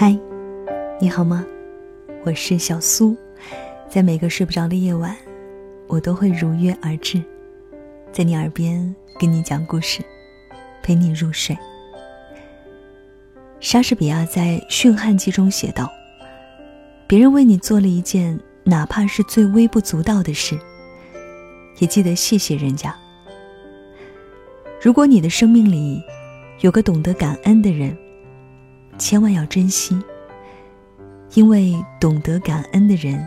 [0.00, 0.18] 嗨，
[0.98, 1.44] 你好吗？
[2.24, 3.14] 我是小苏，
[3.86, 5.14] 在每个睡不着的夜晚，
[5.88, 7.22] 我都会如约而至，
[8.10, 10.02] 在你耳边跟你讲故事，
[10.82, 11.54] 陪你入睡。
[13.60, 15.86] 莎士比亚在《驯悍记》中写道
[17.06, 20.58] ：“别人为你做了一件哪怕是最微不足道的事，
[21.76, 22.96] 也记得谢谢人家。
[24.80, 26.02] 如果你的生命里
[26.60, 27.94] 有个懂得感恩的人，
[29.00, 29.98] 千万要珍惜，
[31.32, 33.26] 因为懂得感恩的人，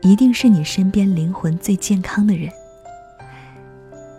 [0.00, 2.50] 一定是你身边灵魂最健康的人。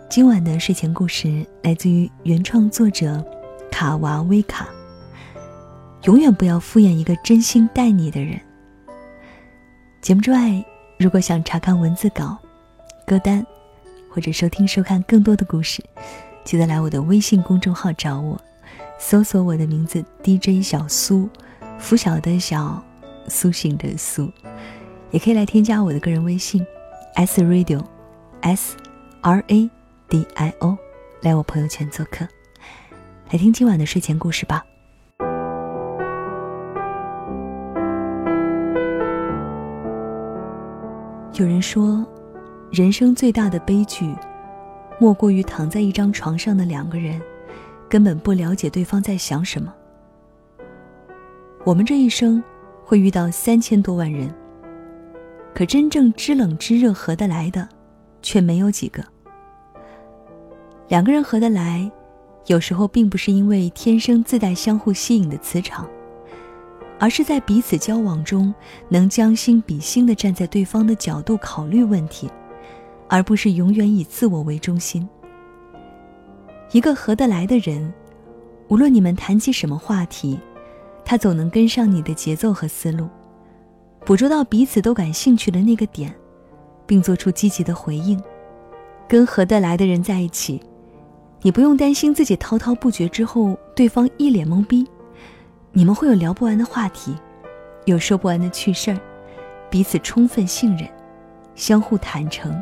[0.08, 3.22] 今晚的睡前故事来自于原创作者
[3.70, 4.66] 卡娃威卡。
[6.04, 8.40] 永远不要敷衍一个真心待你的人。
[10.00, 10.64] 节目之外，
[10.98, 12.38] 如果想查看文字稿、
[13.06, 13.44] 歌单，
[14.10, 15.84] 或者收听收看更多的故事，
[16.42, 18.40] 记得来我的微信公众号找我。
[19.06, 21.28] 搜索我的名字 DJ 小苏，
[21.78, 22.82] 拂晓的小，
[23.28, 24.32] 苏醒的苏，
[25.10, 26.66] 也可以来添加我的个人微信
[27.16, 28.74] S Radio，S
[29.20, 29.70] R A
[30.08, 30.78] D I O，
[31.20, 32.26] 来我朋友圈做客，
[33.30, 34.64] 来听今晚的睡前故事吧。
[41.34, 42.06] 有人说，
[42.72, 44.10] 人生最大的悲剧，
[44.98, 47.20] 莫过于躺在一张床上的两个人。
[47.94, 49.72] 根本不了解对方在想什么。
[51.64, 52.42] 我们这一生
[52.84, 54.28] 会遇到三千多万人，
[55.54, 57.68] 可真正知冷知热合得来的，
[58.20, 59.00] 却没有几个。
[60.88, 61.88] 两个人合得来，
[62.46, 65.88] 有时候并不是因为天生自带相互吸引的磁场，
[66.98, 68.52] 而是在彼此交往中
[68.88, 72.28] 能将心比心的站在对方的角度考虑问题，
[73.08, 75.08] 而不是永远以自我为中心。
[76.70, 77.92] 一个合得来的人，
[78.68, 80.38] 无论你们谈起什么话题，
[81.04, 83.08] 他总能跟上你的节奏和思路，
[84.04, 86.12] 捕捉到彼此都感兴趣的那个点，
[86.86, 88.20] 并做出积极的回应。
[89.06, 90.60] 跟合得来的人在一起，
[91.42, 94.84] 你不用担心自己滔滔不绝之后对方一脸懵逼，
[95.72, 97.14] 你们会有聊不完的话题，
[97.84, 98.98] 有说不完的趣事儿，
[99.70, 100.88] 彼此充分信任，
[101.54, 102.60] 相互坦诚。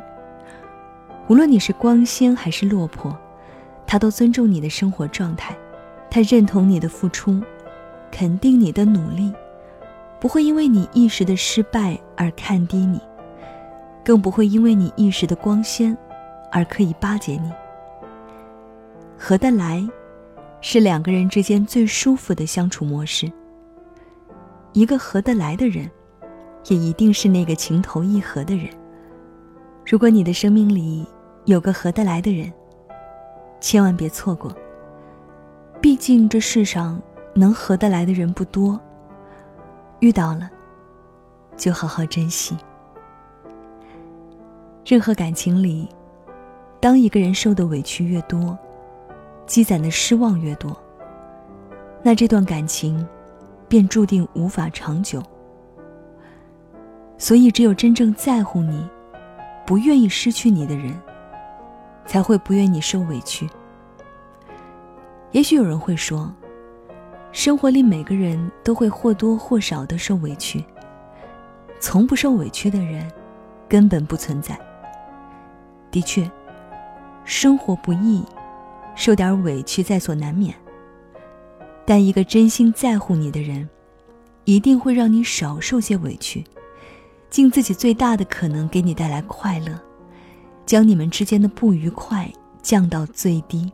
[1.29, 3.17] 无论你是光鲜还是落魄。
[3.87, 5.57] 他都尊重你的生活状态，
[6.11, 7.41] 他认同你的付出，
[8.11, 9.33] 肯定你的努力，
[10.19, 13.01] 不会因为你一时的失败而看低你，
[14.05, 15.97] 更不会因为你一时的光鲜
[16.51, 17.53] 而可以巴结你。
[19.19, 19.87] 合得来，
[20.61, 23.31] 是两个人之间最舒服的相处模式。
[24.73, 25.91] 一个合得来的人，
[26.69, 28.69] 也一定是那个情投意合的人。
[29.85, 31.07] 如果你的生命里
[31.45, 32.51] 有个合得来的人，
[33.63, 34.55] 千万别错过。
[35.81, 37.01] 毕竟这世上
[37.35, 38.79] 能合得来的人不多，
[40.01, 40.51] 遇到了，
[41.57, 42.55] 就好好珍惜。
[44.85, 45.89] 任何感情里，
[46.81, 48.59] 当一个人受的委屈越多，
[49.47, 50.77] 积攒的失望越多，
[52.03, 53.07] 那这段感情
[53.69, 55.23] 便注定无法长久。
[57.17, 58.89] 所以，只有真正在乎你、
[59.65, 60.93] 不愿意失去你的人。
[62.07, 63.49] 才会不愿你受委屈。
[65.31, 66.31] 也许有人会说，
[67.33, 70.63] 生活里每个人都会或多或少的受委屈，
[71.81, 73.11] 从不受委屈的人，
[73.69, 74.59] 根本不存在。
[75.91, 76.31] 的确，
[77.25, 78.23] 生活不易，
[78.95, 80.55] 受点委屈在所难免。
[81.85, 83.69] 但一个真心在乎你的人，
[84.45, 86.45] 一定会让你少受些委屈，
[87.31, 89.81] 尽自己最大的可能给你带来快乐。
[90.73, 93.71] 将你们之间的不愉快降到最低。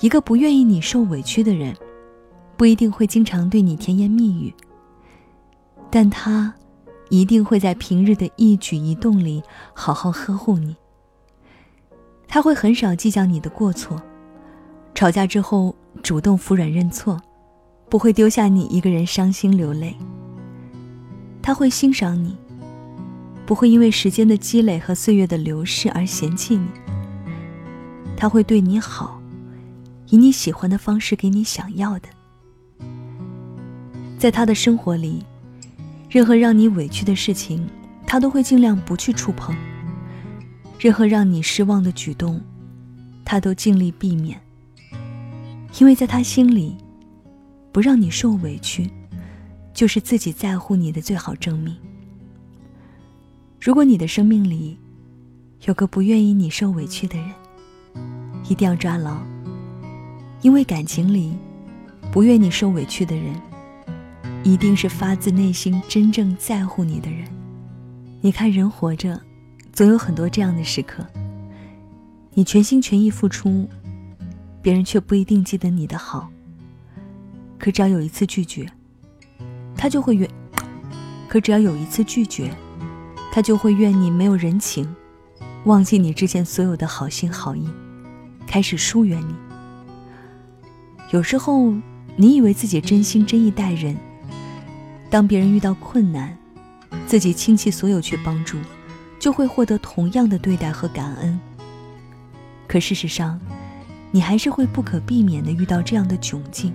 [0.00, 1.72] 一个不愿意你受委屈的人，
[2.56, 4.52] 不一定会经常对你甜言蜜语，
[5.88, 6.52] 但他
[7.10, 9.40] 一定会在平日的一举一动里
[9.72, 10.74] 好好呵护你。
[12.26, 14.02] 他会很少计较你的过错，
[14.96, 17.22] 吵架之后主动服软认错，
[17.88, 19.96] 不会丢下你一个人伤心流泪。
[21.40, 22.36] 他会欣赏你。
[23.46, 26.66] 不会因为时间的积累和岁月的流逝而嫌弃你。
[28.16, 29.22] 他会对你好，
[30.08, 32.08] 以你喜欢的方式给你想要的。
[34.18, 35.24] 在他的生活里，
[36.10, 37.64] 任何让你委屈的事情，
[38.06, 39.54] 他都会尽量不去触碰；
[40.80, 42.40] 任何让你失望的举动，
[43.24, 44.40] 他都尽力避免。
[45.78, 46.76] 因为在他心里，
[47.70, 48.90] 不让你受委屈，
[49.74, 51.76] 就是自己在乎你的最好证明。
[53.60, 54.78] 如果你的生命里
[55.66, 57.32] 有个不愿意你受委屈的人，
[58.48, 59.16] 一定要抓牢，
[60.42, 61.32] 因为感情里
[62.12, 63.34] 不愿你受委屈的人，
[64.44, 67.26] 一定是发自内心真正在乎你的人。
[68.20, 69.20] 你看，人活着，
[69.72, 71.04] 总有很多这样的时刻。
[72.34, 73.68] 你全心全意付出，
[74.62, 76.30] 别人却不一定记得你的好。
[77.58, 78.70] 可只要有一次拒绝，
[79.74, 80.28] 他就会怨；
[81.26, 82.54] 可只要有一次拒绝，
[83.36, 84.96] 他就会怨你没有人情，
[85.64, 87.68] 忘记你之前所有的好心好意，
[88.46, 89.34] 开始疏远你。
[91.10, 91.74] 有时候，
[92.16, 93.94] 你以为自己真心真意待人，
[95.10, 96.34] 当别人遇到困难，
[97.06, 98.56] 自己倾其所有去帮助，
[99.18, 101.38] 就会获得同样的对待和感恩。
[102.66, 103.38] 可事实上，
[104.12, 106.72] 你还是会不可避免的遇到这样的窘境。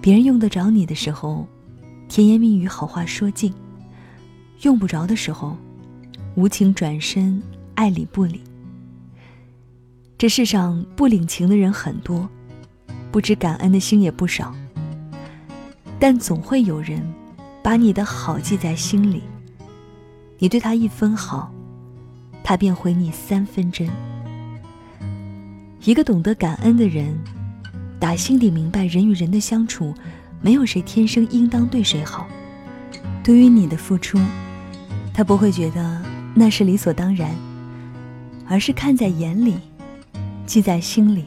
[0.00, 1.44] 别人用得着你的时候，
[2.08, 3.52] 甜言蜜语好话说尽；
[4.60, 5.56] 用不着的时候，
[6.36, 7.42] 无情转身，
[7.74, 8.40] 爱理不理。
[10.16, 12.28] 这世上不领情的人很多，
[13.10, 14.54] 不知感恩的心也不少。
[15.98, 17.02] 但总会有人，
[17.62, 19.22] 把你的好记在心里。
[20.38, 21.52] 你对他一分好，
[22.44, 23.88] 他便回你三分真。
[25.84, 27.18] 一个懂得感恩的人，
[27.98, 29.92] 打心底明白人与人的相处，
[30.40, 32.28] 没有谁天生应当对谁好。
[33.22, 34.18] 对于你的付出，
[35.14, 36.02] 他不会觉得
[36.34, 37.30] 那是理所当然，
[38.48, 39.56] 而是看在眼里，
[40.44, 41.24] 记在心里，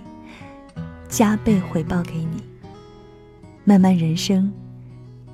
[1.07, 2.43] 加倍回报给你。
[3.63, 4.51] 漫漫人生，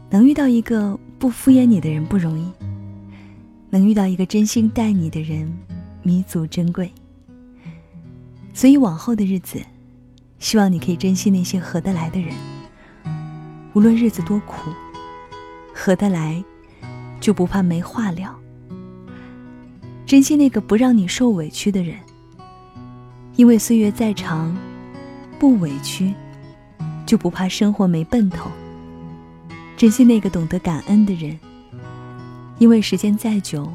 [0.09, 2.47] 能遇到一个不敷衍你的人不容易，
[3.69, 5.51] 能遇到一个真心待你的人，
[6.03, 6.91] 弥足珍贵。
[8.53, 9.59] 所以往后的日子，
[10.37, 12.35] 希望你可以珍惜那些合得来的人。
[13.73, 14.69] 无论日子多苦，
[15.73, 16.43] 合得来，
[17.21, 18.37] 就不怕没话聊。
[20.05, 21.95] 珍惜那个不让你受委屈的人，
[23.37, 24.53] 因为岁月再长，
[25.39, 26.13] 不委屈，
[27.05, 28.51] 就不怕生活没奔头。
[29.77, 31.39] 珍惜那个懂得感恩的人，
[32.59, 33.71] 因为时间再久，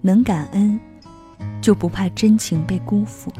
[0.00, 0.80] 能感恩，
[1.60, 3.32] 就不怕真情被辜负。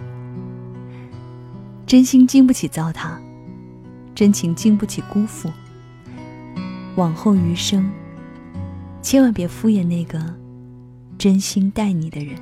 [1.87, 3.19] 真心经不起糟蹋，
[4.15, 5.51] 真情经不起辜负。
[6.97, 7.91] 往后余生，
[9.05, 10.19] 千万别敷衍那个
[11.19, 12.35] 真心待你的人。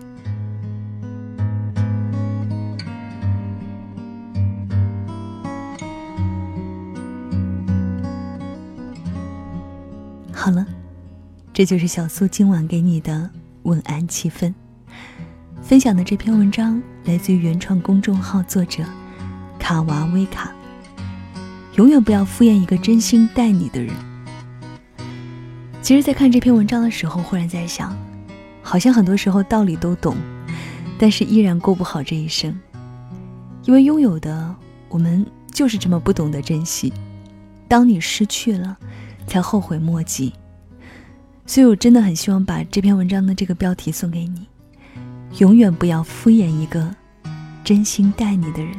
[10.32, 10.64] 好了，
[11.53, 13.29] 这就是小苏今晚给你的
[13.64, 14.55] 晚安气氛。
[15.61, 18.85] 分享的这篇文章来自于原创公众号作者。
[19.59, 20.53] 卡娃威卡，
[21.75, 24.12] 永远不要敷衍一个真心待你的人。
[25.82, 27.94] 其实，在看这篇文章的时候，忽然在想，
[28.62, 30.17] 好像很多时候道理都懂，
[30.96, 32.56] 但是依然过不好这一生。
[33.64, 34.55] 因为拥有的，
[34.88, 36.93] 我们就是这么不懂得珍惜。
[37.67, 38.76] 当你失去了，
[39.26, 40.32] 才后悔莫及。
[41.46, 44.46] 所以我真的很希望把这篇文章的这个标题送给你：
[45.38, 46.94] 永远不要敷衍一个
[47.64, 48.73] 真心待你的人。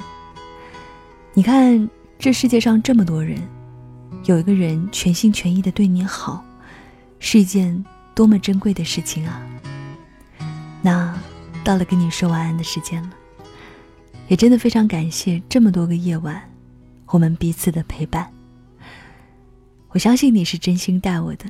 [1.33, 3.41] 你看，这世界上这么多人，
[4.23, 6.43] 有一个人全心全意的对你好，
[7.25, 7.83] 是一件
[8.13, 9.41] 多么珍贵的事情啊！
[10.81, 11.17] 那
[11.63, 13.09] 到了跟你说晚安的时间了，
[14.27, 16.41] 也真的非常感谢这么多个夜晚，
[17.07, 18.29] 我们彼此的陪伴。
[19.87, 21.45] 我相信你是真心待我的，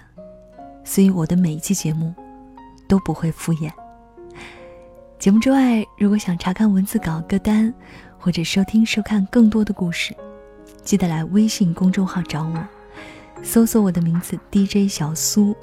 [0.83, 2.13] 所以我的每一期节目
[2.87, 3.71] 都不会敷衍。
[5.17, 7.73] 节目之外，如果想查看文字稿歌单。
[8.19, 10.15] 或者收听收看更多的故事，
[10.81, 12.67] 记得来微信公众号找我，
[13.43, 15.53] 搜索我的名字 DJ 小苏，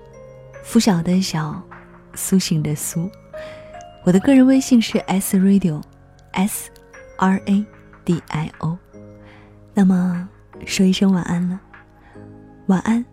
[0.63, 1.61] 拂晓的小，
[2.15, 3.11] 苏醒的苏。
[4.05, 6.71] 我的个人微信是 S Radio，S
[7.17, 7.67] R A
[8.05, 8.79] D I O。
[9.75, 10.29] 那么
[10.67, 11.59] 说一声晚安了，
[12.67, 13.05] 晚安，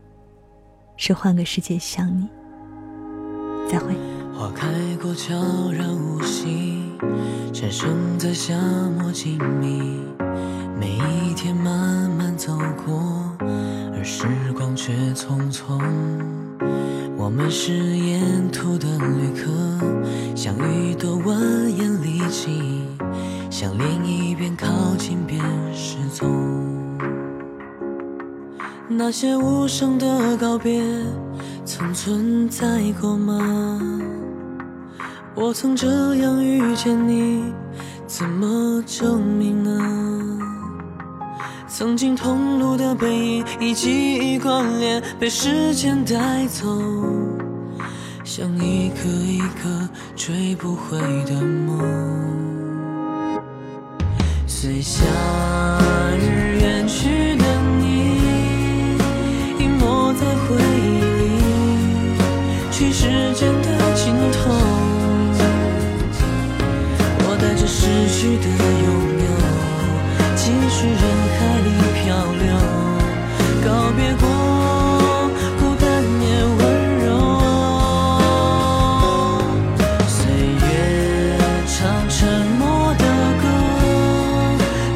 [0.97, 2.27] 是换个世界想你。
[3.69, 3.95] 再会。
[4.33, 4.67] 花开
[5.01, 5.33] 过，悄
[5.71, 6.91] 然无息。
[7.53, 8.53] 蝉声在夏
[8.99, 10.03] 末静谧，
[10.77, 12.55] 每一天慢慢走
[12.85, 13.16] 过，
[14.09, 15.77] 时光却匆匆。
[17.17, 19.51] 我们是沿途的旅客，
[20.33, 21.35] 相遇多蜿
[21.67, 22.87] 蜒历经，
[23.51, 26.25] 向另一边靠近便失踪。
[28.87, 30.81] 那些无声的告别，
[31.65, 33.81] 曾存在过吗？
[35.35, 37.43] 我曾这样遇见你，
[38.07, 40.16] 怎么证明呢？
[41.77, 46.65] 曾经同路的背影已记忆关联，被时间带走，
[48.23, 51.77] 像一个一个追不回的梦。
[54.47, 55.05] 随夏
[56.17, 57.45] 日远去的
[57.77, 58.17] 你，
[59.59, 61.29] 隐没在回忆里，
[62.71, 63.05] 去时
[63.35, 64.49] 间的尽头，
[67.19, 68.47] 我带着失去的
[68.81, 68.89] 拥
[69.21, 69.27] 有，
[70.35, 70.99] 继续人
[71.37, 71.56] 海。
[72.07, 72.55] 漂流，
[73.65, 74.23] 告别过，
[75.59, 75.85] 孤单
[76.21, 76.25] 也
[76.57, 76.61] 温
[77.03, 77.05] 柔。
[80.07, 80.15] 岁
[80.55, 80.65] 月
[81.67, 81.75] 唱
[82.07, 82.15] 沉
[82.57, 83.03] 默的
[83.41, 83.43] 歌，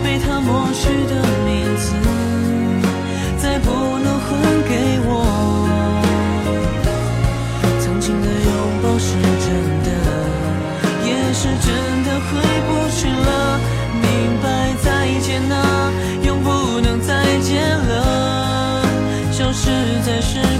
[0.02, 1.14] 被他抹去的
[1.44, 1.92] 名字，
[3.38, 3.68] 再不
[4.00, 4.30] 能还
[4.70, 4.72] 给
[5.04, 5.12] 我。
[7.82, 8.50] 曾经的拥
[8.82, 9.12] 抱是
[9.44, 9.50] 真
[9.84, 9.90] 的，
[11.04, 11.68] 也是真
[12.06, 12.30] 的，回
[12.70, 13.60] 不去了，
[14.02, 14.02] 明
[14.42, 14.48] 白，
[14.82, 14.88] 再
[15.20, 15.71] 见了。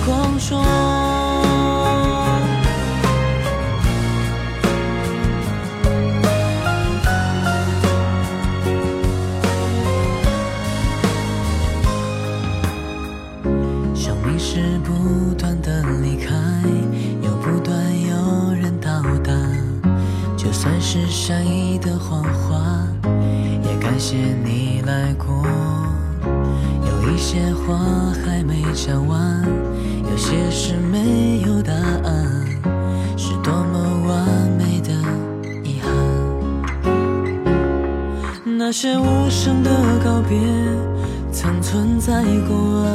[0.06, 0.62] 狂说。
[13.94, 16.34] 生命是不断的离开，
[17.22, 19.32] 又不断有人到达。
[20.36, 22.88] 就算是善意的谎话，
[23.64, 25.46] 也感谢你来过。
[26.24, 27.78] 有一些话
[28.24, 29.44] 还没讲完，
[30.10, 32.46] 有些事没有答案，
[33.18, 34.92] 是多么完美的
[35.64, 35.90] 遗憾。
[38.58, 39.70] 那些无声的
[40.04, 40.38] 告别，
[41.32, 42.90] 曾存在过啊。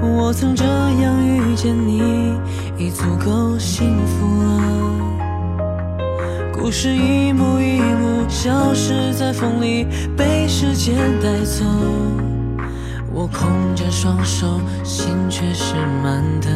[0.00, 2.34] 我曾这样遇见你，
[2.78, 4.85] 已足够幸福了。
[6.58, 9.86] 故事一幕一幕消失在风里，
[10.16, 11.64] 被时间带走。
[13.12, 16.48] 我空着双手，心却是满的。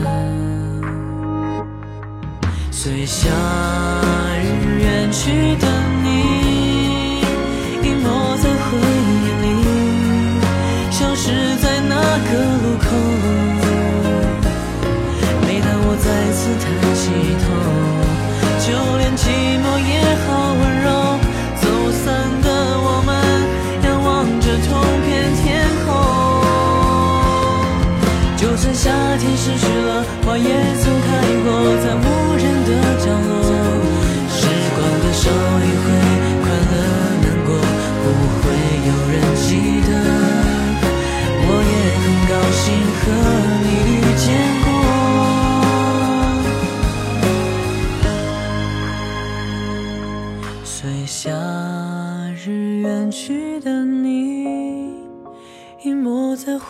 [2.73, 3.29] 随夏
[4.43, 5.69] 日远去的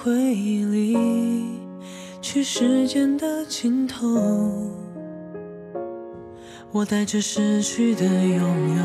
[0.02, 0.97] 回忆里，
[2.23, 4.09] 去时间的尽头。
[6.73, 8.40] 我带着失去的拥
[8.78, 8.83] 有，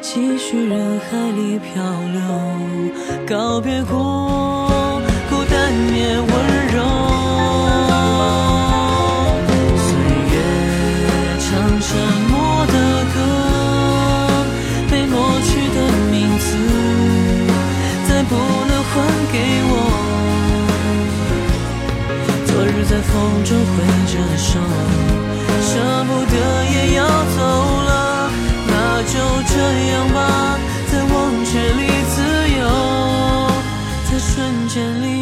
[0.00, 1.82] 继续人海里漂
[2.14, 2.22] 流，
[3.26, 6.55] 告别过，孤单也温柔。
[23.48, 23.64] 中挥
[24.12, 24.58] 着手，
[25.62, 25.68] 舍
[26.08, 26.34] 不得
[26.64, 27.38] 也要走
[27.84, 28.28] 了，
[28.66, 28.72] 那
[29.04, 29.12] 就
[29.46, 29.54] 这
[29.92, 30.18] 样吧，
[30.90, 32.16] 在忘却里自
[32.58, 32.60] 由，
[34.10, 35.15] 在瞬间里。